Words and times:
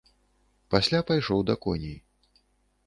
Пасля 0.75 1.03
пайшоў 1.11 1.39
да 1.51 1.55
коней. 1.67 1.97